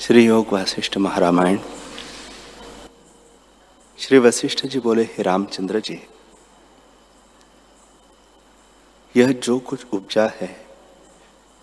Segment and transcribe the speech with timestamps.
[0.00, 1.58] श्री योग वासिष्ठ महारामायण।
[3.98, 6.08] श्री वशिष्ठ जी बोले, हे रामचंद्र जी,
[9.16, 10.66] यह जो कुछ उपजा है,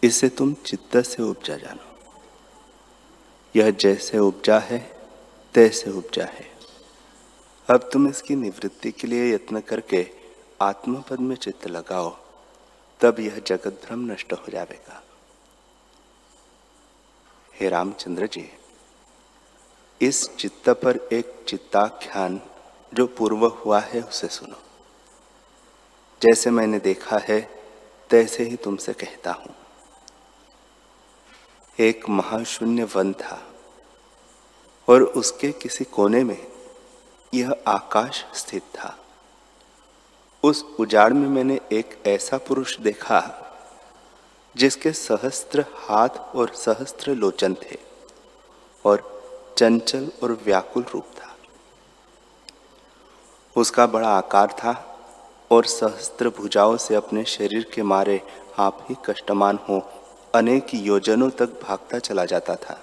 [0.03, 1.99] इसे तुम चित्त से उपजा जानो।
[3.55, 4.91] यह जैसे उपजा है,
[5.53, 6.51] तैसे उपजा है।
[7.69, 10.09] अब तुम इसकी निवृत्ति के लिए यत्न करके
[10.61, 12.17] आत्मपद में चित्त लगाओ,
[12.99, 15.03] तब यह जगत भ्रम नष्ट हो जाएगा।
[17.59, 18.51] हे रामचंद्र जी,
[20.01, 22.41] इस चित्त पर एक चित्ताख्यान
[22.93, 24.55] जो पूर्व हुआ है, उसे सुनो।
[26.21, 27.63] जैसे मैंने देखा है,
[28.09, 29.55] तैसे ही तुमसे कहता हूँ।
[31.79, 33.53] एक महाशून्य वन था,
[34.89, 36.47] और उसके किसी कोने में
[37.33, 39.05] यह आकाश स्थित था।
[40.43, 43.43] उस उजाड़ में मैंने एक ऐसा पुरुष देखा
[44.57, 47.77] जिसके सहस्त्र हाथ और सहस्त्र लोचन थे
[48.85, 49.03] और
[49.57, 51.35] चंचल और व्याकुल रूप था।
[53.55, 54.73] उसका बड़ा आकार था
[55.51, 58.21] और सहस्त्र भुजाओं से अपने शरीर के मारे
[58.59, 59.79] आप ही कष्टमान हो,
[60.35, 62.81] अनेक योजनों तक भागता चला जाता था।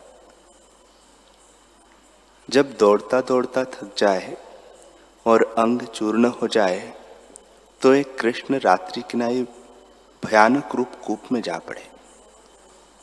[2.48, 4.36] जब दौड़ता दौड़ता थक जाए
[5.26, 6.92] और अंग चूर्ण हो जाए
[7.80, 9.42] तो एक कृष्ण रात्रि किनाई
[10.24, 11.86] भयानक रूप कूप में जा पड़े।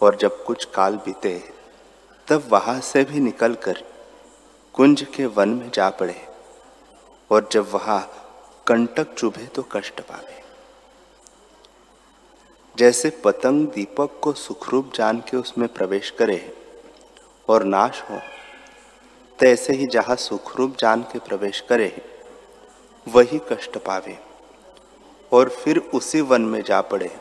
[0.01, 1.37] और जब कुछ काल बीते,
[2.27, 3.83] तब वहाँ से भी निकलकर
[4.75, 6.15] कुंज के वन में जा पड़े।
[7.31, 8.01] और जब वहाँ
[8.67, 10.39] कंटक चुभे तो कष्ट पावे।
[12.75, 16.39] जैसे पतंग दीपक को सुखरूप जान के उसमें प्रवेश करे
[17.49, 18.19] और नाश हो,
[19.39, 21.89] तैसे ही जहाँ सुखरूप जान के प्रवेश करे,
[23.07, 24.17] वही कष्ट पावे।
[25.31, 27.11] और फिर उसी वन में जा पड़े।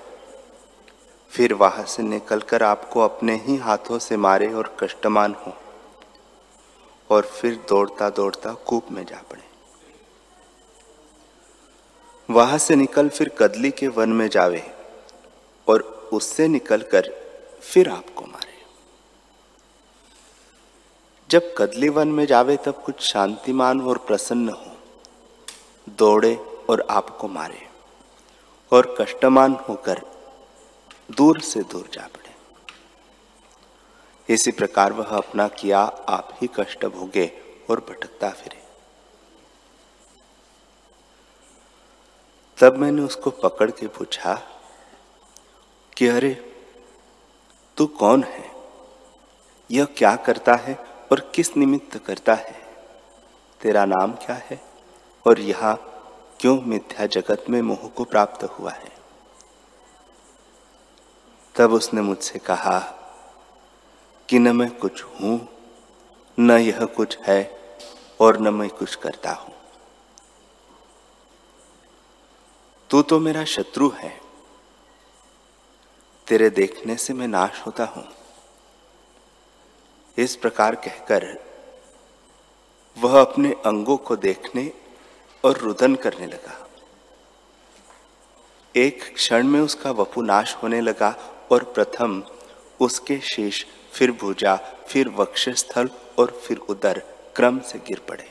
[1.32, 5.52] फिर वहाँ से निकलकर आपको अपने ही हाथों से मारे और कष्टमान हो
[7.10, 9.42] और फिर दौड़ता दौड़ता कूप में जा पड़े।
[12.28, 14.62] वहाँ से निकल फिर कदली के वन में जावे
[15.68, 15.80] और
[16.12, 17.10] उससे निकलकर
[17.62, 18.58] फिर आपको मारे।
[21.30, 24.76] जब कदली वन में जावे तब कुछ शांतिमान और प्रसन्न हो।
[25.88, 26.34] दौड़े
[26.70, 27.69] और आपको मारे।
[28.72, 30.04] और कष्टमान होकर
[31.10, 32.34] दूर से दूर जा पड़े।
[34.34, 38.62] इसी प्रकार वह अपना किया, आप ही कष्ट भोगे और भटकता फिरे।
[42.60, 44.34] तब मैंने उसको पकड़ के पूछा
[45.98, 46.34] कि, अरे,
[47.76, 48.50] तू कौन है?
[49.70, 50.74] यह क्या करता है
[51.12, 52.60] और किस निमित्त करता है?
[53.60, 54.62] तेरा नाम क्या है?
[55.26, 55.89] और यहाँ
[56.40, 58.92] क्यों मिथ्या जगत में मोह को प्राप्त हुआ है?
[61.54, 62.78] तब उसने मुझसे कहा,
[64.28, 65.48] कि न मैं कुछ हूँ,
[66.38, 67.68] न यह कुछ है,
[68.20, 69.54] और न मैं कुछ करता हूँ।
[72.90, 74.20] तू तो मेरा शत्रु है।
[76.26, 78.08] तेरे देखने से मैं नाश होता हूँ।
[80.18, 81.38] इस प्रकार कहकर
[82.98, 84.79] वह अपने अंगों को देखने
[85.44, 86.56] और रुदन करने लगा।
[88.74, 91.14] एक क्षण में उसका वपु नाश होने लगा
[91.52, 92.22] और प्रथम
[92.80, 94.56] उसके शेष फिर भुजा,
[94.88, 96.98] फिर वक्षस्थल और फिर उदर
[97.36, 98.28] क्रम से गिर पड़े।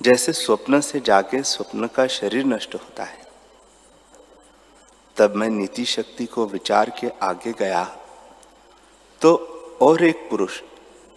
[0.00, 3.28] जैसे स्वप्न से जाके स्वप्न का शरीर नष्ट होता है।
[5.16, 7.84] तब मैं नीति शक्ति को विचार के आगे गया
[9.22, 9.34] तो
[9.82, 10.60] और एक पुरुष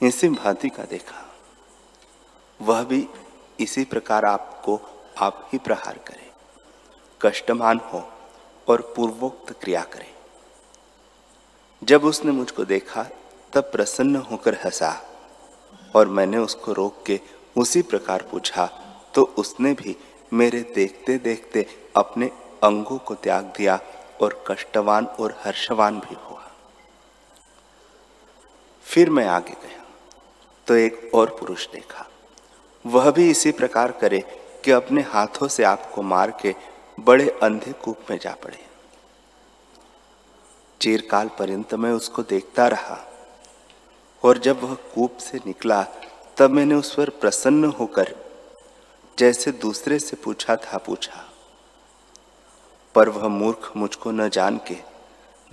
[0.02, 1.26] इसी भांति का देखा।
[2.60, 3.08] वह भी
[3.59, 4.80] इसी प्रकार आपको
[5.18, 6.31] आप ही प्रहार करें।
[7.22, 8.02] कष्टमान हो
[8.68, 10.12] और पूर्वोक्त क्रिया करें।
[11.81, 13.03] जब उसने मुझको देखा,
[13.53, 14.91] तब प्रसन्न होकर हंसा
[15.96, 17.19] और मैंने उसको रोक के
[17.58, 18.66] उसी प्रकार पूछा
[19.16, 19.96] तो उसने भी
[20.34, 21.66] मेरे देखते देखते
[21.96, 22.31] अपने
[22.64, 23.80] अंगों को त्याग दिया
[24.22, 26.41] और कष्टवान और हर्षवान भी हुआ।
[28.85, 29.85] फिर मैं आगे गया
[30.67, 32.08] तो एक और पुरुष देखा।
[32.85, 34.20] वह भी इसी प्रकार करे
[34.66, 36.56] कि अपने हाथों से आपको मार के
[37.00, 38.59] बड़े अंधे कूप में जा पड़े।
[40.82, 43.00] चीरकाल पर्यंत मैं उसको देखता रहा
[44.24, 45.82] और जब वह कूप से निकला
[46.38, 48.16] तब मैंने उस पर प्रसन्न होकर
[49.18, 51.26] जैसे दूसरे से पूछा था पूछा।
[52.96, 54.78] पर वह मूर्ख मुझको न जान के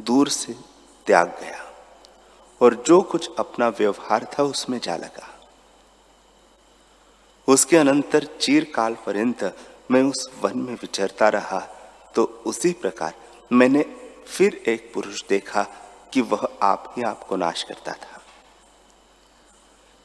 [0.01, 0.53] दूर से
[1.07, 1.65] त्याग गया
[2.61, 5.40] और जो कुछ अपना व्यवहार था उसमें जा लगा।
[7.51, 9.43] उसके अनंतर चीर काल पर्यंत
[9.91, 11.61] मैं उस वन में विचरता रहा।
[12.15, 13.15] तो उसी प्रकार
[13.51, 13.85] मैंने
[14.27, 15.63] फिर एक पुरुष देखा
[16.13, 18.21] कि वह आप ही आपको नाश करता था।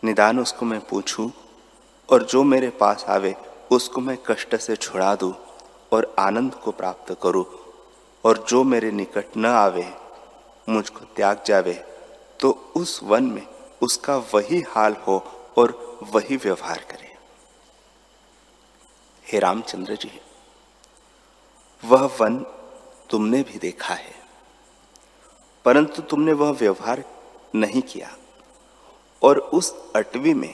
[0.03, 1.31] निदान उसको मैं पूछूँ,
[2.09, 3.35] और जो मेरे पास आवे,
[3.71, 5.33] उसको मैं कष्ट से छुड़ा दूँ
[5.91, 7.45] और आनंद को प्राप्त करूँ।
[8.23, 9.87] और जो मेरे निकट न आवे,
[10.69, 11.73] मुझको त्याग जावे
[12.39, 13.45] तो उस वन में
[13.81, 15.23] उसका वही हाल हो
[15.57, 17.04] और वही व्यवहार करे।
[19.27, 20.11] हे रामचंद्र जी,
[21.83, 22.37] वह वन
[23.09, 24.13] तुमने भी देखा है,
[25.65, 27.03] परंतु तुमने वह व्यवहार
[27.55, 28.15] नहीं किया,
[29.21, 30.53] और उस अटवी में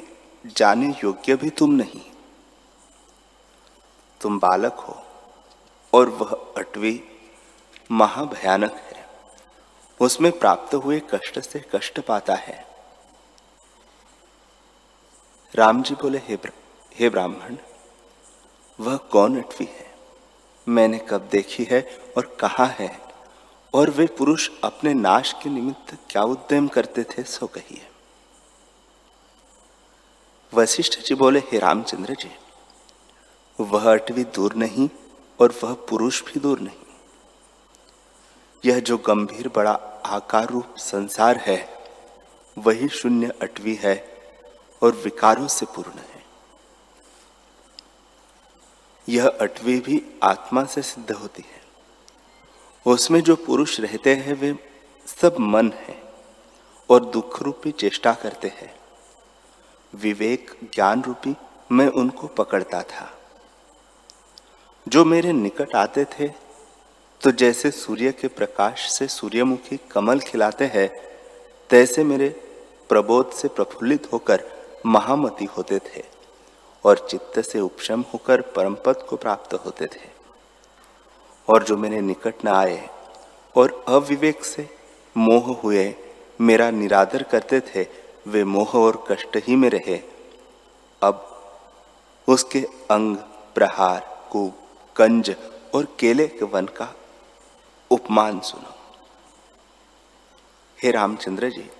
[0.58, 2.02] जाने योग्य भी तुम नहीं।
[4.22, 4.96] तुम बालक हो,
[5.94, 7.00] और वह अटवी
[7.90, 9.06] महाभयानक है।
[10.00, 12.66] उसमें प्राप्त हुए कष्ट से कष्ट पाता है।
[15.54, 16.22] राम जी बोले,
[16.92, 17.58] हे ब्राह्मण
[18.80, 19.92] वह कौन अटवी है?
[20.68, 23.02] मैंने कब देखी है और कहा है?
[23.74, 27.88] और वे पुरुष अपने नाश के निमित्त क्या उद्यम करते थे, सो कहिए।
[30.54, 32.32] वशिष्ठ जी बोले, हे रामचंद्र जी,
[33.60, 34.90] वह अटवी दूर नहीं
[35.42, 36.86] और वह पुरुष भी दूर नहीं।
[38.66, 39.72] यह जो गंभीर बड़ा
[40.06, 41.70] आकार रूप संसार है,
[42.58, 44.24] वही शून्य अटवी है
[44.84, 46.11] और विकारों से पूर्ण है।
[49.08, 51.62] यह अटवी भी आत्मा से सिद्ध होती है।
[52.86, 54.56] उसमें जो पुरुष रहते हैं, वे
[55.22, 55.98] सब मन है
[56.90, 58.74] और दुख रूपी चेष्टा करते हैं।
[59.94, 61.36] विवेक ज्ञान रूपी
[61.72, 63.10] मैं उनको पकड़ता था।
[64.88, 66.28] जो मेरे निकट आते थे
[67.22, 70.90] तो जैसे सूर्य के प्रकाश से सूर्यमुखी कमल खिलाते हैं,
[71.70, 72.30] तैसे मेरे
[72.90, 74.44] प्रबोध से प्रफुल्लित होकर
[74.86, 76.04] महामती होते थे।
[76.86, 80.10] और चित्त से उपशम होकर परम पद को प्राप्त होते थे।
[81.50, 82.90] और जो मेरे निकट न आए
[83.56, 84.70] और अविवेक से
[85.18, 85.96] मोह हुए,
[86.42, 87.88] मेरा निरादर करते थे,
[88.28, 90.02] वे मोह और कष्ट ही में रहे।
[91.02, 91.28] अब
[92.28, 92.60] उसके
[92.92, 93.18] अंग,
[93.56, 94.54] प्रहार, कूप,
[94.96, 95.36] कंज
[95.76, 96.96] और केले के वन का
[97.92, 98.74] उपमान सुनो।
[100.84, 101.72] हे रामचंद्र जी,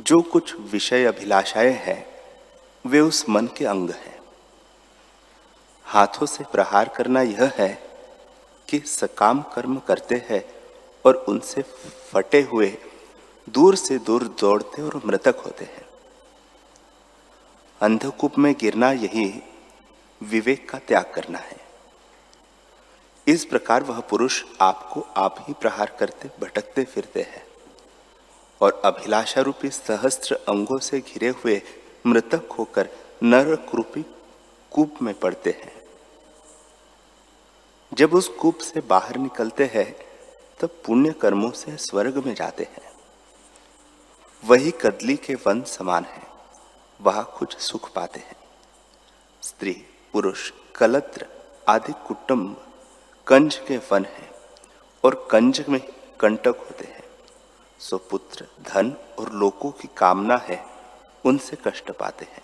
[0.00, 2.11] जो कुछ विषय अभिलाषाएँ हैं
[2.84, 4.18] वे उस मन के अंग हैं।
[5.84, 7.68] हाथों से प्रहार करना यह है
[8.68, 10.42] कि सकाम कर्म करते हैं
[11.04, 11.62] और उनसे
[12.12, 12.76] फटे हुए
[13.48, 15.86] दूर से दूर दौड़ते और मृतक होते हैं।
[17.80, 19.42] अंधकूप में गिरना यही
[20.22, 21.60] विवेक का त्याग करना है।
[23.26, 27.46] इस प्रकार वह पुरुष आपको आप ही प्रहार करते, भटकते फिरते हैं
[28.60, 31.60] और अभिलाषा रूपी सहस्त्र अंगों से घिरे हुए
[32.06, 32.88] मृतक होकर
[33.22, 34.04] नरक रूपी
[34.70, 35.82] कूप में पड़ते हैं।
[37.94, 39.96] जब उस कूप से बाहर निकलते हैं,
[40.60, 42.92] तब पुण्य कर्मों से स्वर्ग में जाते हैं।
[44.44, 46.22] वही कदली के वन समान है,
[47.00, 48.36] वहाँ कुछ सुख पाते हैं।
[49.42, 51.26] स्त्री, पुरुष, कलत्र
[51.68, 52.74] आदि कुटुंब
[53.26, 54.30] कंज के वन है
[55.04, 55.80] और कंज में
[56.20, 57.04] कंटक होते हैं।
[57.78, 60.71] सो पुत्र, धन और लोगों की कामना है
[61.24, 62.42] उनसे कष्ट पाते हैं।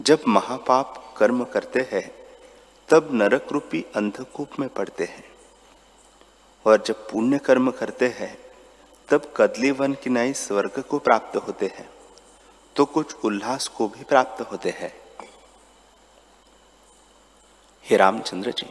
[0.00, 2.10] जब महापाप कर्म करते हैं,
[2.88, 5.24] तब नरक रूपी अंधकूप में पड़ते हैं।
[6.66, 8.36] और जब पुण्य कर्म करते हैं,
[9.08, 11.88] तब कदली वन की नई स्वर्ग को प्राप्त होते हैं
[12.76, 14.92] तो कुछ उल्लास को भी प्राप्त होते हैं।
[17.84, 18.66] हे रामचंद्र जी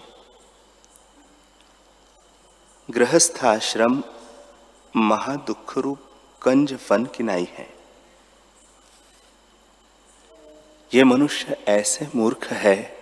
[2.89, 4.03] गृहस्थाश्रम
[4.96, 6.00] महादुख रूप
[6.41, 7.81] कंज फन की नाई है।
[10.93, 12.98] ये मनुष्य ऐसे मूर्ख है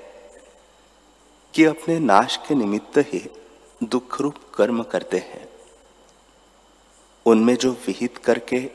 [1.56, 3.30] कि अपने नाश के निमित्त ही
[3.84, 5.50] दुख रूप कर्म करते हैं।
[7.26, 8.72] उनमें जो विहित करके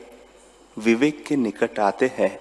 [0.77, 2.39] विवेक के निकट आते हैं,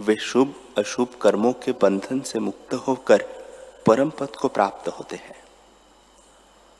[0.00, 3.22] वे शुभ, अशुभ कर्मों के बंधन से मुक्त होकर
[3.86, 5.44] परम पद को प्राप्त होते हैं।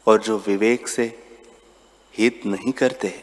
[0.06, 1.18] और जो विवेक से
[2.18, 3.22] हित नहीं करते,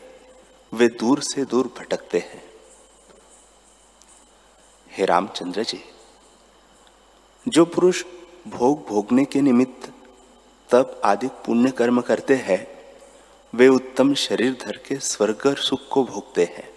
[0.74, 2.50] वे दूर से दूर भटकते हैं।
[4.92, 5.84] हे रामचंद्र जी।
[7.48, 8.04] जो पुरुष
[8.48, 9.92] भोग भोगने के निमित्त
[10.72, 12.68] तब आदि पुण्य कर्म करते हैं,
[13.54, 16.70] वे उत्तम शरीर धर के स्वर्ग सुख को भोगते हैं।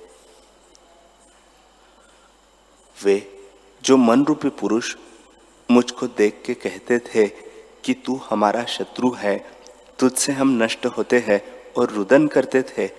[3.04, 3.42] वे
[3.84, 4.96] जो मन रूपी पुरुष
[5.70, 7.26] मुझको देख के कहते थे
[7.84, 9.36] कि तू हमारा शत्रु है,
[9.98, 11.40] तुझसे हम नष्ट होते हैं
[11.72, 12.90] और रुदन करते थे,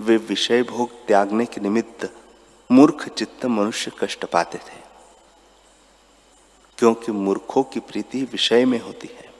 [0.00, 2.12] वे विषय भोग त्यागने के निमित्त
[2.70, 4.81] मूर्ख चित्त मनुष्य कष्ट पाते थे।
[6.82, 9.30] क्योंकि मूर्खों की प्रीति विषय में होती है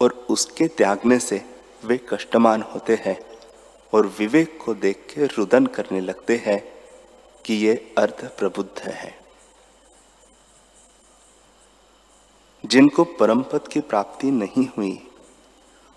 [0.00, 1.44] और उसके त्यागने से
[1.84, 3.38] वे कष्टमान होते हैं
[3.94, 6.74] और विवेक को देख के रुदन करने लगते हैं
[7.44, 9.20] कि ये अर्ध प्रबुद्ध है।
[12.66, 15.10] जिनको परम पद की प्राप्ति नहीं हुई,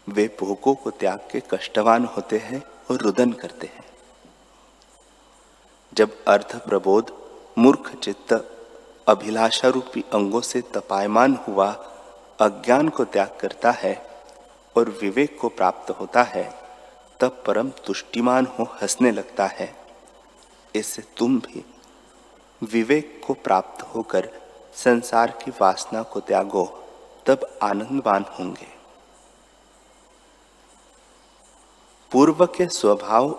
[0.10, 3.86] वे भोगों को त्याग के कष्टवान होते हैं और रुदन करते हैं।
[5.94, 7.14] जब अर्थ प्रबोध
[7.58, 8.56] मूर्ख चित्त
[9.10, 11.72] अभिलाषा रूपी अंगों से तपायमान हुआ,
[12.40, 14.12] अज्ञान को त्याग करता है
[14.78, 16.54] और विवेक को प्राप्त होता है,
[17.20, 19.76] तब परम तुष्टिमान हो हंसने लगता है।
[20.76, 21.66] इससे तुम भी
[22.64, 24.30] विवेक को प्राप्त होकर
[24.74, 26.66] संसार की वासना को त्यागो,
[27.26, 28.68] तब आनंदवान होंगे।
[32.12, 33.32] पूर्व के स्वभाव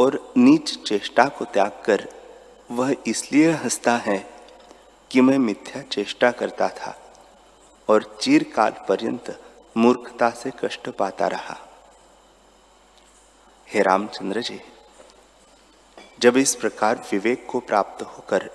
[0.00, 2.08] और नीच चेष्टा को त्याग कर
[2.70, 4.37] वह इसलिए हंसता है
[5.10, 6.96] कि मैं मिथ्या चेष्टा करता था
[7.88, 9.40] और चीरकाल पर्यंत
[9.76, 11.56] मूर्खता से कष्ट पाता रहा।
[13.68, 14.60] हे रामचंद्र जी,
[16.20, 18.50] जब इस प्रकार विवेक को प्राप्त होकर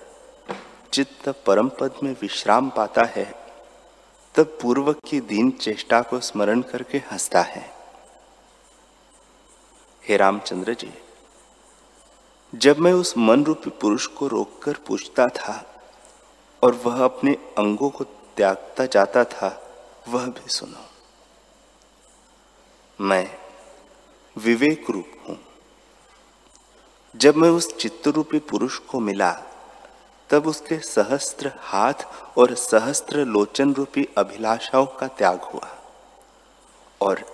[0.92, 3.34] चित्त परम पद में विश्राम पाता है,
[4.34, 7.70] तब पूर्व की दीन चेष्टा को स्मरण करके हंसता है।
[10.08, 10.92] हे रामचंद्र जी,
[12.54, 15.73] जब मैं उस मन रूपी पुरुष को रोककर पूछता था
[16.64, 19.62] और वह अपने अंगों को त्यागता जाता था,
[20.08, 20.84] वह भी सुनो।
[23.00, 23.38] मैं
[24.38, 25.38] विवेक रूप हूँ।
[27.16, 29.32] जब मैं उस चित्त रूपी पुरुष को मिला,
[30.30, 31.94] तब उसके सहस्त्र हाथ
[32.38, 35.78] और सहस्त्र लोचन रूपी अभिलाषाओं का त्याग हुआ
[37.00, 37.24] और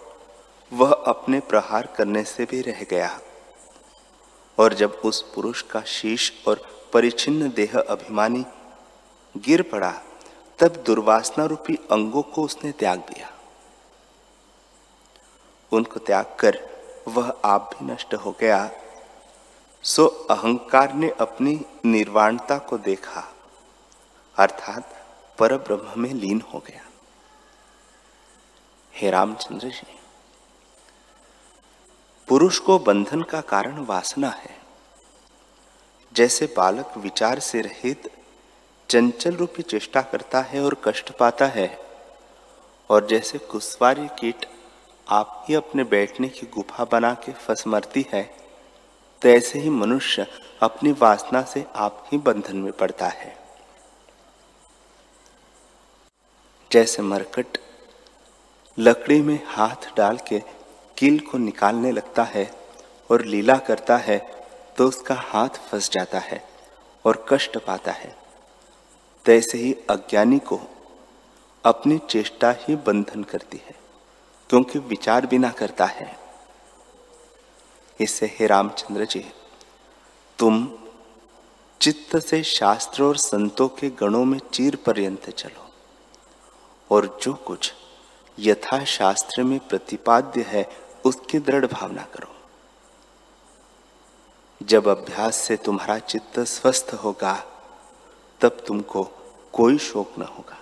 [0.73, 3.21] वह अपने प्रहार करने से भी रह गया।
[4.59, 8.45] और जब उस पुरुष का शीश और परिचिन्न देह अभिमानी
[9.35, 9.93] गिर पड़ा,
[10.59, 13.31] तब दुर्वासना रूपी अंगों को उसने त्याग दिया।
[15.73, 16.59] उनको त्याग कर
[17.09, 18.71] वह आप भी नष्ट हो गया।
[19.85, 23.23] सो अहंकार ने अपनी निर्वाणता को देखा,
[24.37, 24.95] अर्थात
[25.39, 26.85] पर ब्रह्म में लीन हो गया।
[28.95, 29.99] हे रामचंद्र जी,
[32.29, 34.59] पुरुष को बंधन का कारण वासना है।
[36.13, 38.11] जैसे बालक विचार से रहित
[38.91, 41.69] चंचल रूपी चेष्टा करता है और कष्ट पाता है।
[42.91, 44.47] और जैसे कुशवारी कीट
[45.07, 48.23] आप ही अपने बैठने की गुफा बना के फंस मरती है
[49.23, 50.27] तो ऐसे ही मनुष्य
[50.63, 53.35] अपनी वासना से आप ही बंधन में पड़ता है।
[56.71, 57.59] जैसे मरकट
[58.79, 60.39] लकड़ी में हाथ डाल के
[60.97, 62.51] कील को निकालने लगता है
[63.11, 64.19] और लीला करता है
[64.79, 66.43] तो उसका हाथ फंस जाता है
[67.05, 68.19] और कष्ट पाता है।
[69.27, 70.61] तैसे ही अज्ञानी को
[71.65, 73.75] अपनी चेष्टा ही बंधन करती है,
[74.51, 76.19] क्योंकि विचार बिना करता है।
[78.01, 79.25] इससे हे रामचंद्र जी,
[80.39, 80.69] तुम
[81.81, 85.69] चित्त से शास्त्र और संतों के गणों में चीर पर्यंत चलो,
[86.91, 87.73] और जो कुछ
[88.39, 90.69] यथा शास्त्र में प्रतिपाद्य है,
[91.05, 92.35] उसकी दृढ़ भावना करो।
[94.61, 97.33] जब अभ्यास से तुम्हारा चित्त स्वस्थ होगा
[98.41, 99.05] तब तुमको
[99.53, 100.59] कोई शोक न होगा।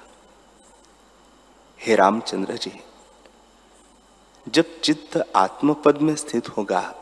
[1.81, 2.81] हे रामचंद्र जी,
[4.49, 6.95] जब चित्त आत्मपद में स्थित होगा,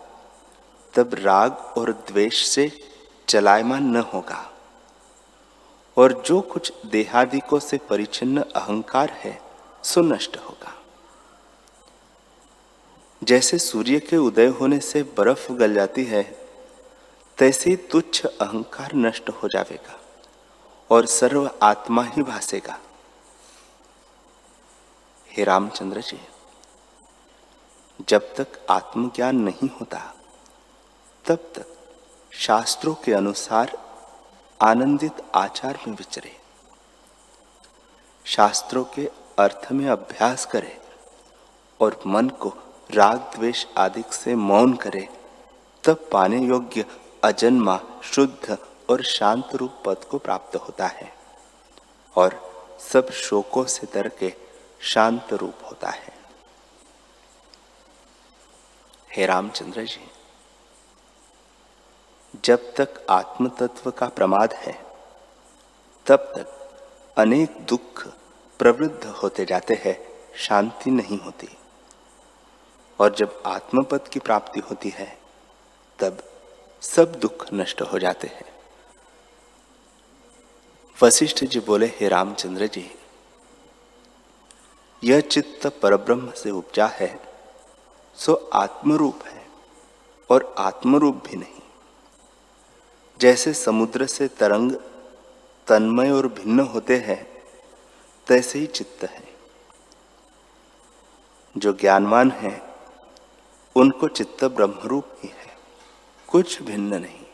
[0.94, 2.72] तब राग और द्वेष से
[3.28, 4.52] चलायमान न होगा।
[5.96, 9.42] और जो कुछ देहादिकों से परिचिन्न अहंकार है,
[9.82, 10.82] सो नष्ट होगा।
[13.24, 16.48] जैसे सूर्य के उदय होने से बर्फ़ गल जाती है,
[17.38, 20.00] तैसे तुच्छ अहंकार नष्ट हो जाएगा
[20.90, 22.78] और सर्व आत्मा ही भासेगा।
[25.30, 26.20] हे रामचंद्र जी,
[28.08, 30.14] जब तक आत्मज्ञान नहीं होता,
[31.24, 31.66] तब तक
[32.32, 33.76] शास्त्रों के अनुसार
[34.60, 36.36] आनंदित आचार में विचरे।
[38.26, 40.78] शास्त्रों के अर्थ में अभ्यास करे
[41.80, 42.52] और मन को
[42.90, 45.08] राग द्वेष आदि से मौन करे,
[45.84, 46.84] तब पाने योग्य
[47.24, 48.58] अजन्मा शुद्ध
[48.90, 51.16] और शांत रूप पद को प्राप्त होता है
[52.16, 52.46] और
[52.80, 54.34] सब शोकों से तर के
[54.80, 56.16] शांत रूप होता है।
[59.12, 60.10] हे रामचंद्र जी,
[62.44, 64.82] जब तक आत्म तत्व का प्रमाद है,
[66.06, 66.78] तब तक
[67.18, 68.06] अनेक दुख
[68.58, 71.48] प्रवृद्ध होते जाते हैं, शांति नहीं होती।
[73.00, 75.18] और जब आत्मपद की प्राप्ति होती है,
[75.98, 76.22] तब
[76.82, 78.55] सब दुख नष्ट हो जाते हैं।
[81.02, 82.90] वशिष्ठ जी बोले, हे रामचंद्र जी,
[85.04, 87.20] यह चित्त परब्रह्म से उपजा है,
[88.14, 89.46] सो आत्मरूप है
[90.30, 91.62] और आत्मरूप भी नहीं।
[93.20, 94.72] जैसे समुद्र से तरंग
[95.66, 97.42] तन्मय और भिन्न होते हैं,
[98.26, 99.28] तैसे ही चित्त है।
[101.58, 102.74] जो ज्ञानवान है,
[103.76, 105.58] उनको चित्त ब्रह्मरूप ही है,
[106.28, 107.25] कुछ भिन्न नहीं।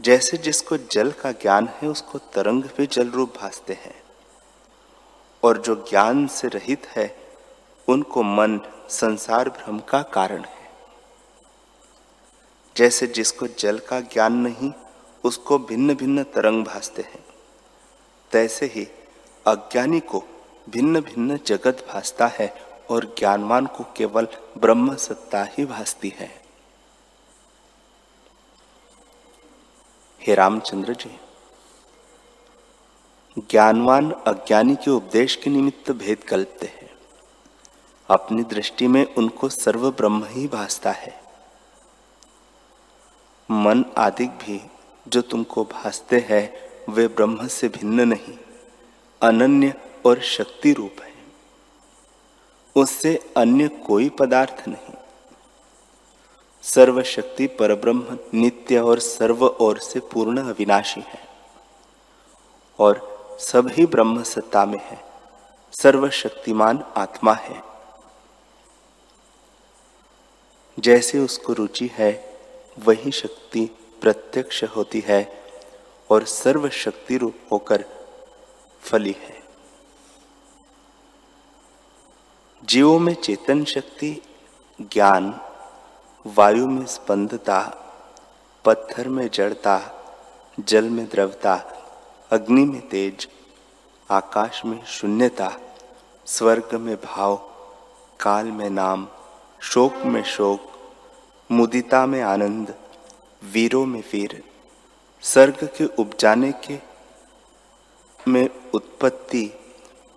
[0.00, 4.02] जैसे जिसको जल का ज्ञान है, उसको तरंग भी जल रूप भासते हैं।
[5.42, 7.16] और जो ज्ञान से रहित है,
[7.88, 10.70] उनको मन संसार भ्रम का कारण है।
[12.76, 14.72] जैसे जिसको जल का ज्ञान नहीं,
[15.24, 17.24] उसको भिन्न भिन्न तरंग भासते हैं।
[18.30, 18.88] तैसे ही
[19.46, 20.24] अज्ञानी को
[20.70, 24.28] भिन्न भिन्न जगत भासता है, और ज्ञानवान को केवल
[24.58, 26.47] ब्रह्म सत्ता ही भासती है।
[30.28, 31.20] हे रामचंद्र जी,
[33.38, 36.90] ज्ञानवान अज्ञानी के उपदेश के निमित्त भेद कल्पते हैं।
[38.10, 41.22] अपनी दृष्टि में उनको सर्व ब्रह्म ही भासता है।
[43.50, 44.70] मन आदि भी
[45.08, 48.38] जो तुमको भासते हैं, वे ब्रह्म से भिन्न नहीं,
[49.22, 49.74] अनन्य
[50.06, 51.14] और शक्ति रूप है।
[52.76, 54.97] उससे अन्य कोई पदार्थ नहीं।
[56.68, 61.28] सर्वशक्ति परब्रह्म, नित्य और सर्व ओर से पूर्ण अविनाशी है।
[62.78, 65.04] और सभी ब्रह्म सत्ता में है।
[65.72, 67.62] सर्वशक्तिमान आत्मा है।
[70.78, 72.40] जैसे उसको रुचि है,
[72.78, 73.70] वही शक्ति
[74.00, 75.42] प्रत्यक्ष होती है
[76.10, 77.84] और सर्वशक्ति रूप होकर
[78.82, 79.42] फली है।
[82.64, 84.22] जीवों में चेतन शक्ति,
[84.80, 85.40] ज्ञान
[86.26, 87.60] वायु में स्पंदता,
[88.64, 89.80] पत्थर में जड़ता,
[90.60, 91.54] जल में द्रवता,
[92.30, 93.28] अग्नि में तेज,
[94.10, 95.50] आकाश में शून्यता,
[96.26, 97.36] स्वर्ग में भाव,
[98.20, 99.08] काल में नाम,
[99.60, 100.60] शोक में शोक,
[101.50, 102.74] मुदिता में आनंद,
[103.52, 104.42] वीरों में वीर
[105.22, 106.78] सर्ग के उपजाने के
[108.28, 109.50] में उत्पत्ति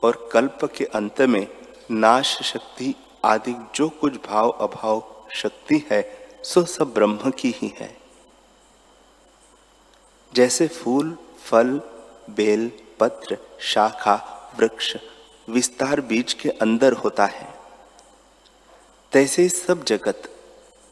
[0.04, 1.48] और कल्प के अंत में
[1.92, 5.04] नाश, शक्ति आदि जो कुछ भाव अभाव
[5.36, 6.02] शक्ति है,
[6.44, 7.96] सो सब ब्रह्म की ही है।
[10.34, 11.80] जैसे फूल, फल,
[12.30, 14.16] बेल, पत्र, शाखा,
[14.60, 14.96] वृक्ष,
[15.48, 17.48] विस्तार बीज के अंदर होता है,
[19.12, 20.30] तैसे सब जगत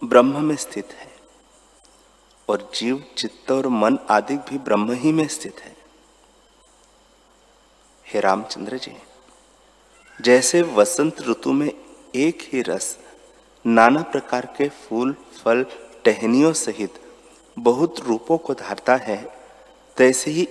[0.01, 1.11] ब्रह्म में स्थित है,
[2.49, 5.75] और जीव, चित्त और मन आदि भी ब्रह्म ही में स्थित है।
[8.05, 8.95] हे रामचंद्र जी,
[10.19, 11.71] जैसे वसंत ऋतु में
[12.15, 12.97] एक ही रस
[13.67, 15.65] नाना प्रकार के फूल, फल,
[16.05, 16.93] टहनियों सहित
[17.59, 19.35] बहुत रूपों को धारता है,
[19.97, 20.47] तैसे ही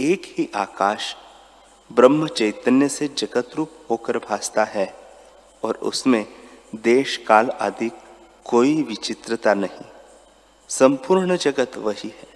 [0.00, 1.16] एक ही आकाश
[1.92, 4.94] ब्रह्म चैतन्य से जगत रूप होकर भासता है
[5.62, 6.26] और उसमें
[6.74, 7.90] देश, काल आदि
[8.44, 9.84] कोई विचित्रता नहीं।
[10.68, 12.28] संपूर्ण जगत वही है।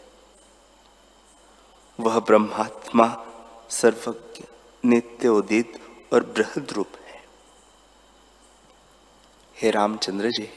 [2.01, 3.27] वह ब्रह्मात्मा
[3.71, 4.45] सर्वज्ञ
[4.85, 5.81] नित्य उदित
[6.13, 7.08] और बृहद रूप है।
[9.63, 10.51] हे रामचंद्र जी,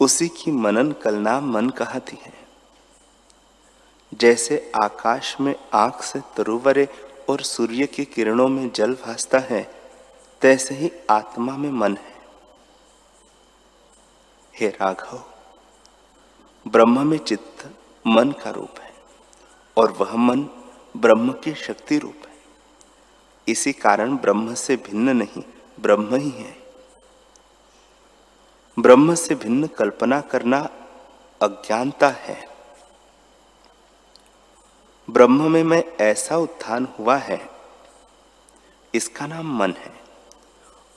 [0.00, 2.32] उसी की मनन कलना मन कहती है।
[4.14, 6.88] जैसे आकाश में आँख से तरुवरे
[7.30, 9.74] और सूर्य की किरणों में जल भासता है,
[10.40, 12.16] तैसे ही आत्मा में मन है।
[14.56, 15.24] हे राघव,
[16.68, 17.74] ब्रह्म में चित्त
[18.06, 18.94] मन का रूप है
[19.76, 20.48] और वह मन
[20.96, 22.36] ब्रह्म की शक्ति रूप है।
[23.48, 25.42] इसी कारण ब्रह्म से भिन्न नहीं,
[25.80, 26.59] ब्रह्म ही है।
[28.80, 30.70] ब्रह्म से भिन्न कल्पना करना
[31.42, 32.48] अज्ञानता है।
[35.10, 37.50] ब्रह्म में मैं ऐसा उत्थान हुआ है।
[38.94, 39.92] इसका नाम मन है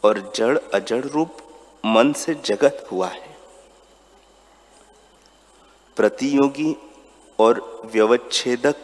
[0.03, 1.37] और जड़ अजड़ रूप
[1.85, 3.37] मन से जगत हुआ है।
[5.95, 6.75] प्रतियोगी
[7.39, 8.75] और व्यवच्छेदक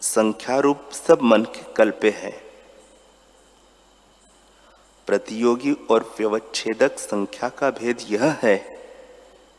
[0.00, 2.49] संख्या रूप सब मन के कल्पे है।
[5.10, 8.56] प्रतियोगी और व्यवच्छेदक संख्या का भेद यह है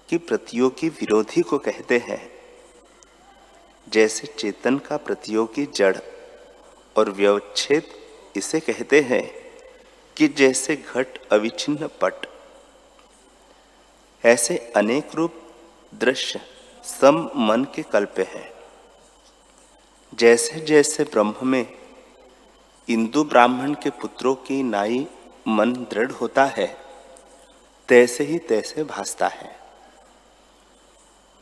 [0.09, 2.31] कि प्रतियोगी विरोधी को कहते हैं।
[3.89, 5.97] जैसे चेतन का प्रतियोगी जड़
[6.97, 7.83] और व्यवच्छेद
[8.35, 9.33] इसे कहते हैं
[10.17, 12.13] कि जैसे घट अविच्छिन्न पट।
[14.25, 15.33] ऐसे अनेक रूप
[15.95, 16.41] दृश्य
[16.83, 18.53] सम मन के कल्प है।
[20.13, 21.65] जैसे जैसे ब्रह्म में
[22.89, 25.07] इंदु ब्राह्मण के पुत्रों की नाई
[25.47, 26.77] मन दृढ़ होता है,
[27.87, 29.59] तैसे ही तैसे भासता है।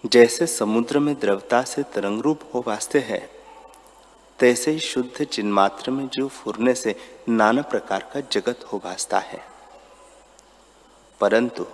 [0.06, 3.30] जैसे समुद्र में द्रवता से तरंग रूप हो वास्ते हैं,
[4.40, 6.96] तैसे ही शुद्ध चिन्मात्र में जीव फुरने से
[7.30, 9.42] नाना प्रकार का जगत हो भासता है।
[11.20, 11.66] परंतु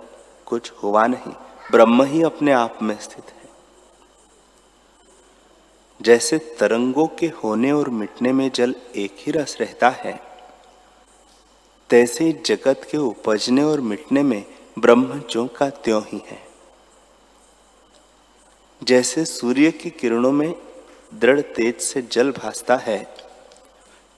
[0.46, 1.32] कुछ हुआ नहीं,
[1.70, 3.48] ब्रह्म ही अपने आप में स्थित है।
[6.02, 10.35] जैसे तरंगों के होने और मिटने में जल एक ही रस रहता है
[11.90, 14.44] तैसे ही जगत के उपजने और मिटने में
[14.78, 16.38] ब्रह्म जो का त्यों ही है।
[18.82, 20.54] जैसे सूर्य की किरणों में
[21.14, 22.98] दृढ़ तेज से जल भासता है,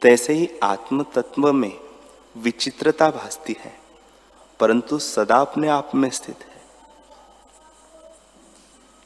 [0.02, 1.72] तैसे ही आत्म तत्व में
[2.36, 3.72] विचित्रता भासती है,
[4.60, 6.62] परंतु सदा अपने आप में स्थित है।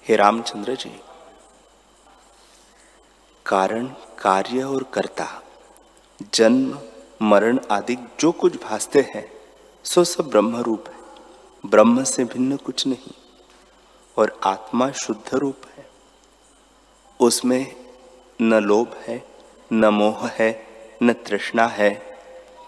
[0.06, 0.92] हे रामचंद्र जी,
[3.46, 3.86] कारण,
[4.18, 5.28] कार्य और कर्ता,
[6.34, 6.78] जन्म
[7.22, 9.32] मरण आदि जो कुछ भासते हैं,
[9.84, 13.12] सो सब ब्रह्म रूप है। ब्रह्म से भिन्न कुछ नहीं,
[14.18, 15.86] और आत्मा शुद्ध रूप है।
[17.20, 17.76] उसमें
[18.42, 19.22] न लोभ है,
[19.72, 20.66] न मोह है,
[21.02, 21.90] न तृष्णा है,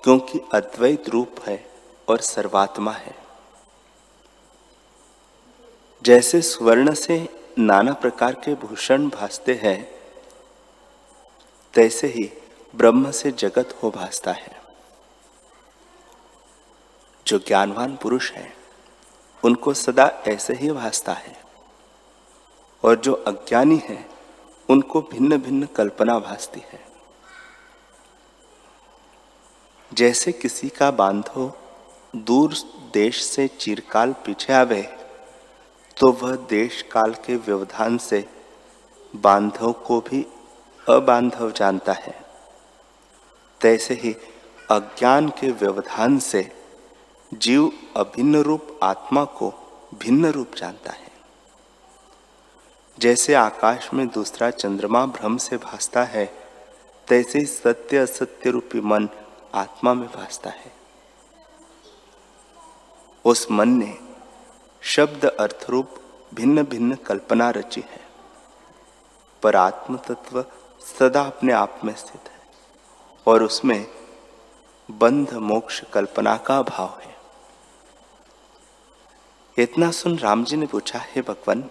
[0.05, 1.71] क्योंकि अद्वैत रूप है
[2.09, 3.17] और सर्वात्मा है।
[6.05, 9.95] जैसे स्वर्ण से नाना प्रकार के भूषण भासते हैं,
[11.75, 12.31] तैसे ही
[12.75, 14.63] ब्रह्म से जगत हो भासता है।
[17.27, 18.57] जो ज्ञानवान पुरुष है,
[19.45, 21.37] उनको सदा ऐसे ही भासता है।
[22.85, 24.09] और जो अज्ञानी है,
[24.69, 26.85] उनको भिन्न भिन्न कल्पना भासती है।
[29.93, 31.59] जैसे किसी का बांधो
[32.17, 32.55] दूर
[32.93, 34.83] देश से चिरकाल पीछे आवे
[35.97, 38.25] तो वह देश काल के व्यवधान से
[39.17, 40.27] बांधव को भी
[40.89, 42.25] अबांधव जानता है।
[43.65, 44.13] तैसे ही
[44.71, 46.53] अज्ञान के व्यवधान से
[47.33, 49.53] जीव अभिन्न रूप आत्मा को
[49.95, 51.13] भिन्न रूप जानता है।
[52.99, 56.25] जैसे आकाश में दूसरा चंद्रमा भ्रम से भासता है,
[57.09, 59.09] तैसे ही सत्य असत्य रूपी मन
[59.55, 60.73] आत्मा में भासता है।
[63.25, 63.99] उस मन ने
[64.83, 65.95] शब्द अर्थ रूप
[66.35, 68.01] भिन्न भिन्न कल्पना रची है,
[69.43, 70.45] पर आत्म तत्व
[70.99, 72.34] सदा अपने आप में स्थित है।
[73.27, 73.87] और उसमें
[74.89, 77.15] बंध मोक्ष कल्पना का भाव है।
[79.57, 81.65] इतना सुन राम जी ने पूछा, है भगवान,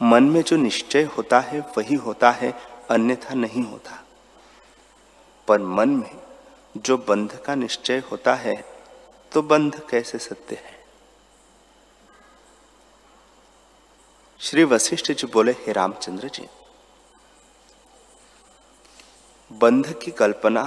[0.00, 2.52] मन में जो निश्चय होता है, वही होता है,
[2.90, 4.02] अन्यथा नहीं होता।
[5.48, 6.16] पर मन में
[6.76, 8.54] जो बंध का निश्चय होता है
[9.32, 10.78] तो बंध कैसे सत्य है?
[14.40, 16.48] श्री वशिष्ठ जी बोले, हे रामचंद्र जी
[19.50, 20.62] बंध की कल्पना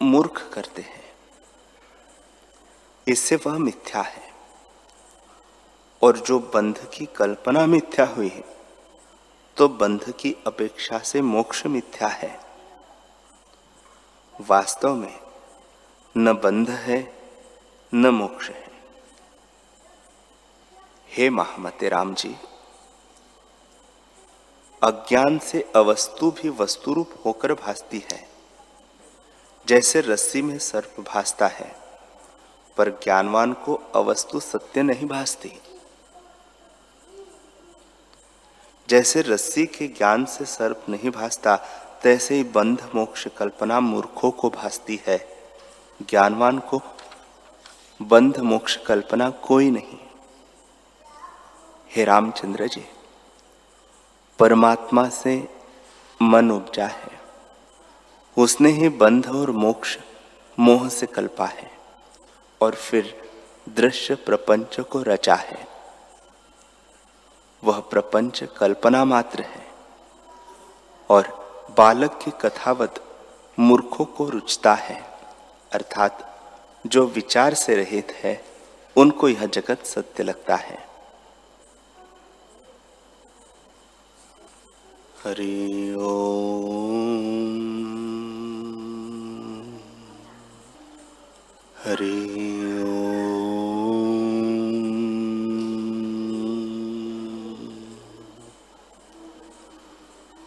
[0.00, 1.04] मूर्ख करते हैं।
[3.08, 4.30] इससे वह मिथ्या है।
[6.02, 8.44] और जो बंध की कल्पना मिथ्या हुई है
[9.56, 12.38] तो बंध की अपेक्षा से मोक्ष मिथ्या है।
[14.34, 15.18] वास्तव में
[16.16, 17.00] न बंध है,
[17.92, 18.70] न मोक्ष है।
[21.08, 22.36] हे महामते राम जी
[24.82, 28.28] अज्ञान से अवस्तु भी वस्तु रूप होकर भासती है।
[29.68, 31.76] जैसे रस्सी में सर्प भासता है,
[32.76, 35.52] पर ज्ञानवान को अवस्तु सत्य नहीं भासती।
[38.88, 41.56] जैसे रस्सी के ज्ञान से सर्प नहीं भासता,
[42.02, 45.38] तैसे ही बंध मोक्ष कल्पना मूर्खों को भासती है।
[46.02, 46.82] ज्ञानवान को
[48.02, 49.98] बंध मोक्ष कल्पना कोई नहीं।
[51.90, 52.84] हे रामचंद्र जी।
[54.42, 55.48] परमात्मा से
[56.22, 57.20] मन उपजा है।
[58.38, 59.98] उसने ही बंध और मोक्ष
[60.58, 61.70] मोह से कल्पा है
[62.60, 63.30] और फिर
[63.68, 65.68] दृश्य प्रपंच को रचा है।
[67.64, 69.66] वह प्रपंच कल्पना मात्र है
[71.10, 71.28] और
[71.78, 73.04] बालक की कथावत
[73.58, 75.02] मूर्खों को रुचता है।
[75.72, 76.40] अर्थात
[76.86, 78.44] जो विचार से रहित है,
[78.96, 80.91] उनको यह जगत सत्य लगता है।
[85.24, 86.06] हरि ओ
[91.82, 92.82] हरि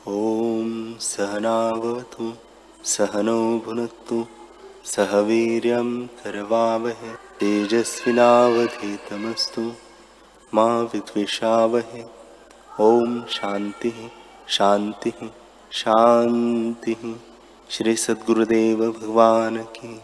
[0.08, 2.34] ओम। सहनावतु
[2.84, 4.26] सहनौ भुनक्तु
[4.86, 9.74] सह वीर्यं करवावहे तेजस्विनावधीतमस्तु।
[10.54, 12.06] मा विद्विषावहे
[12.80, 14.12] ओम शांति
[14.48, 15.12] शांति
[15.72, 16.96] शांति
[17.70, 20.00] श्री सद्गुरुदेव भगवान की